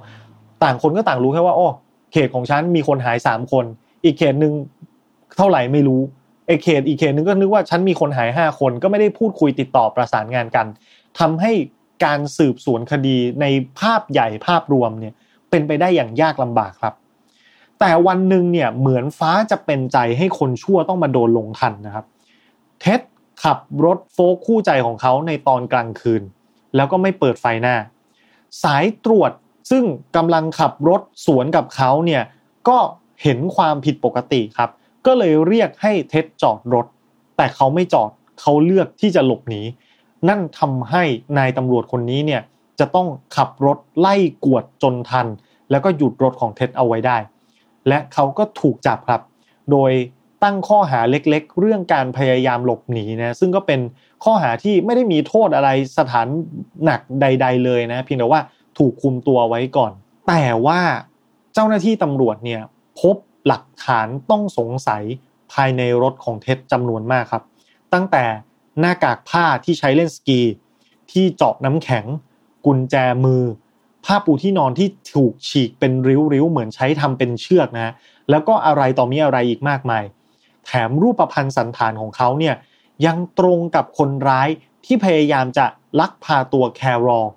[0.64, 1.68] ต่างคนก็ต่างรู้แค่ว่าโอ้
[2.12, 3.66] เขตของฉันมีคนหายสามคน
[4.06, 4.54] อีกเขตหนึ่ง
[5.38, 6.02] เท่าไหร่ไม่รู้
[6.48, 10.66] ไอเขตอีกเขตหนึ่งก็นึกว่าฉันมีคนหายห้าคนก็ไม่ได้พูดคุยติดต่อประสานงานกัน
[11.20, 11.52] ทำให้
[12.06, 13.46] การสืบสวนคดีใน
[13.80, 15.14] ภาพใหญ่ภาพรวมเนี่ย
[15.50, 16.94] เป็นไปได้อย่างยากลำบากครับ
[17.80, 22.06] แต่วันหนึ่งเนี่ยเหมือนฟ้าจะเป็นใจให้คนชั่วต้องมาโดนลงทันนะครับ
[22.82, 23.02] เท็ด
[23.44, 26.22] ขับรถโฟกคู่ใจของเขาในตอนกลางคืน
[26.76, 27.76] แล้วก็ไม่เปิดไฟหน้า
[28.64, 29.32] สายตรวจ
[29.72, 29.84] ซึ่ง
[30.16, 32.24] กำลังขับรถสวนกับเขาเนี่ย
[32.70, 32.78] ก็
[33.22, 34.70] เห็นความผิดปกติครับ
[35.06, 36.86] ก็เลยเรียกให้เท็ดจอดรถ
[37.38, 39.62] แต่เขาไม่จอดเขาเลือกที่จะหลบหนี
[40.30, 41.04] นั่นทำให้
[41.38, 42.42] นายตำรวจคนนี้เนี่ย
[42.80, 45.28] จะต้องขับรถไล่กวดจนทัน
[45.72, 47.18] แล้วก็หยุดรถของเท็ดเอาไว้ได้
[47.88, 49.22] และเขาก็ถูกจับครับ
[49.72, 49.92] โดย
[50.44, 53.80] ตั้งข้อหาเล็กๆ เรื่องการพยายามหลบหนีนะซึ่งก็เป็น
[54.24, 56.28] ข้อหาที่ไม่ได้มีโทษอะไรสถาน
[56.86, 58.42] หนักใด ๆ เลยนะเพียงแต่ว่า
[58.78, 59.92] ถูกคุมตัวไว้ก่อน
[60.28, 60.80] แต่ว่า
[61.54, 62.62] เจ้าหน้าที่ตำรวจเนี่ย
[63.00, 63.16] พบ
[63.48, 65.04] หลักฐานต้องสงสัย
[65.54, 67.44] ภายในรถของเท็ดจำนวนมากครับ
[67.94, 68.26] ตั้งแต่
[68.80, 70.42] หน้ากากผ้าที่ใช้เล่นสกี
[71.12, 72.06] ที่เจาะน้ำแข็ง
[72.66, 73.44] กุญแจมือ
[74.06, 77.94] ผ้าปูที่นอนที่ถูกฉีกเป็นริ้วๆ เหมือนใช้ทำเป็นเชือกนะ
[78.30, 80.04] แล้วก็อะไรต่อมีอะไรอีกมากมาย
[80.66, 82.56] แถมรูปพันธ์สันฐานของเขาเนี่ย
[83.06, 84.50] ยังตรงกับคนร้าย
[84.86, 85.66] ที่พยายามจะ
[86.00, 87.28] ลักพาตัวแครอล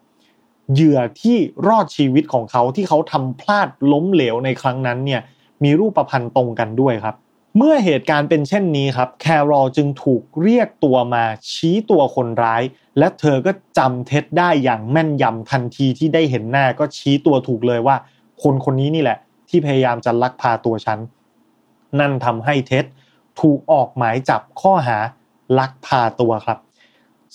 [0.72, 1.36] เหยื่อที่
[1.68, 5.22] รอดชีวิตของเขาที่เขาทำพลาดล้มเหลวในครั้งนั้นเนี่ย
[5.64, 7.16] มีรูปประพันธ์ตรงกันด้วยครับ
[7.56, 12.62] เมื่อเหตุการณ์เป็นเช่นนี้ครับแครอลจึงถูกเรียกตัวมาชี้ตัวคนร้าย
[12.98, 17.96] และเธอก็จำเท็ดได้อย่างแม่นยำทันทีที่ได้เห็นหน้าก็ชี้ตัวถูกเลยว่า
[18.42, 19.18] คนคนนี้นี่แหละ
[19.48, 20.98] ที่พยายามจะลักพาตัวฉัน
[21.98, 22.84] นั่นทำให้เท็ด
[23.40, 24.98] ถูกออกหมายจับข้อหา
[25.58, 26.58] ลักพาตัวครับ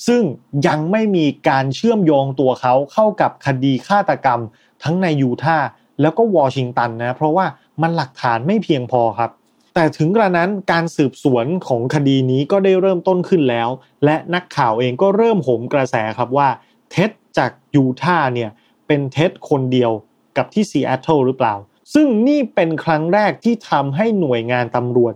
[0.07, 0.21] ซึ่ง
[0.67, 4.39] ยังไม่มีการเชื่อมโยงตัวเขาเข้ากับคดีฆาตกรรม
[4.83, 5.67] ทั้งในยูทาห์
[6.01, 7.45] แล้วก็วอชิงตันนะเพราะว่า
[7.81, 9.31] มันหลักฐานไม่เพียงพอครับ
[9.75, 13.69] แต่ถึงกระนั้นการสืบสวนของคดีนี้ก็ได้เริ่มต้นขึ้นแล้ว
[14.05, 16.49] และนักข่าวเองก็เริ่มโหมกระแสครับว่า
[16.91, 18.49] เท็ดจากยูทาห์เนี่ย
[18.87, 19.91] เป็นเท็ดคนเดียว
[20.37, 21.55] กับที่ซีแอตเทิลหรือเปล่า
[21.93, 25.13] ซึ่งนี่เป็นครั้งแรกที่ทำให้หน่วยงานตำรวจ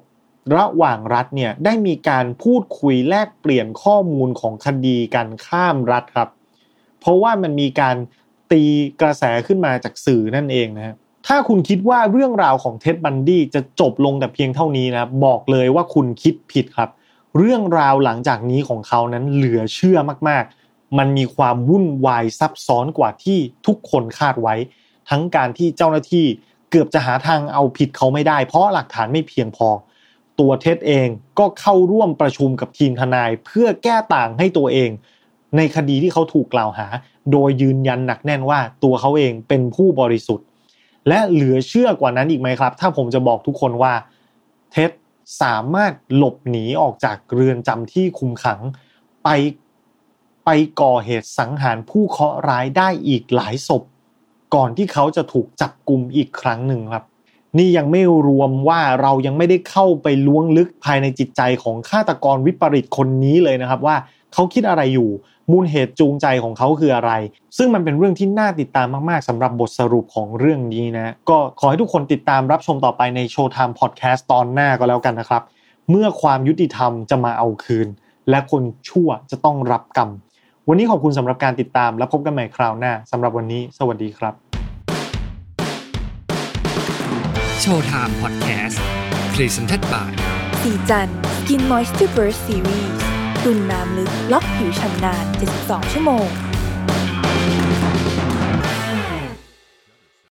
[0.55, 6.29] ระหว่างรัฐเนี่ยได้มีการพูดคุยแลกเปลี่ยนข้อมูลของคดีกันข้ามรัฐครับ
[6.99, 7.95] เพราะว่ามันมีการ
[8.51, 8.63] ตี
[9.01, 10.95] กระแสขึ้นมาจากสื่อนั่นเองนะครับ
[11.27, 16.89] ถ้าคุณคิดว่าเรื่องราวของเท็ดบันดี้จะจบลงแต่เพียงเท่านี้นะบอกเลยว่าคุณคิดผิดครับ
[17.37, 19.97] เรื่องราวหลังจากนี้ของเขานั้นเหลือเชื่อ
[20.29, 24.55] มากๆ มันมีความวุ่นวายซับซ้อนกว่าที่ทุกคนคาดไว้
[25.09, 26.25] ทั้งการที่เจ้าหน้าที่
[26.71, 29.69] เกือบจะหาทางเอาผิดเขาไม่ได้ เพราะหลักฐานไม่เพียงพอ
[30.39, 31.07] ตัวเท็ดเอง
[31.39, 34.89] ก็เข้าร่วมประชุมกับทีมทนายเพื่อแก้ต่างให้ตัวเอง
[35.57, 36.87] ในคดีที่เขาถูกกล่าวหา
[37.31, 40.45] โดยยืนยันหนักแน่นว่าตัวเขาเองเป็นผู้บริสุทธิ์
[41.07, 43.93] และเหลือเชื่อกว่านั้นอีกไหมครับ ถ้าผมจะบอกทุกคนว่า
[44.71, 44.91] เท็ด
[45.41, 48.59] สามารถหลบหนีออกจากเรือนจำที่คุมขัง
[49.23, 49.29] ไป
[50.45, 50.49] ไป
[50.81, 53.83] ก่อเหตุสังหารผู้เคราะห์ร้ายได้อีกหลายศพ
[54.55, 57.03] ก่อนที่เขาจะถูกจับกลุ่มอีกครั้งหนึ่งครับ
[57.57, 63.95] นี่ยังไม่รวมว่าเรายังไม่ได้เข้าไปล้วงลึกภายในจิตใจของฆาตกรวิปริตคนนี้เลยนะครับว่า
[64.33, 65.09] เขาคิดอะไรอยู่
[65.51, 67.11] มูลเหตุจูงใจของเขาคืออะไร
[67.57, 75.43] ซึ่งมันเป็นเรื่องที่น่าติดตามมาก ๆสำหรับบทสรุปของเรื่องนี้นะ ก็ขอให้ทุกคนติดตามรับชมต่อไปในโชว์ไทม์พอดแคสต์ตอนหน้าก็แล้วกันนะครับ
[75.89, 77.87] เมื่อความยุติธรรมจะมาเอาคืน
[78.29, 80.09] และคนชั่วจะต้องรับกรรม
[80.67, 84.33] วันนี้ขอบคุณสำหรับการติดตามและพบกันใหม่คราวหน้าสำหรับวันนี้ สวัสดีครับ
[87.61, 88.81] โชว์ไทม์พอดแคสต์
[89.35, 90.11] Presented by
[90.61, 91.07] สีจัน
[91.37, 93.06] Skin Moisture Burst Series
[93.47, 95.25] ดูนน้ำลึก ล็อกผิวชำนาน
[95.59, 96.27] 72 ชั่วโมง